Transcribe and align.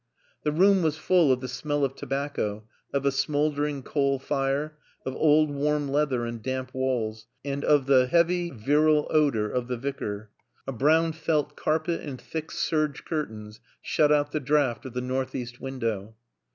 The 0.41 0.51
room 0.51 0.81
was 0.81 0.97
full 0.97 1.31
of 1.31 1.41
the 1.41 1.47
smell 1.47 1.85
of 1.85 1.93
tobacco, 1.93 2.63
of 2.91 3.05
a 3.05 3.11
smoldering 3.11 3.83
coal 3.83 4.17
fire, 4.17 4.75
of 5.05 5.15
old 5.15 5.51
warm 5.51 5.89
leather 5.89 6.25
and 6.25 6.41
damp 6.41 6.73
walls, 6.73 7.27
and 7.45 7.63
of 7.63 7.85
the 7.85 8.07
heavy, 8.07 8.49
virile 8.49 9.05
odor 9.11 9.51
of 9.51 9.67
the 9.67 9.77
Vicar. 9.77 10.31
A 10.65 10.71
brown 10.71 11.11
felt 11.11 11.55
carpet 11.55 12.01
and 12.01 12.19
thick 12.19 12.49
serge 12.49 13.05
curtains 13.05 13.59
shut 13.83 14.11
out 14.11 14.31
the 14.31 14.39
draft 14.39 14.87
of 14.87 14.93
the 14.93 15.01
northeast 15.01 15.61
window. 15.61 16.15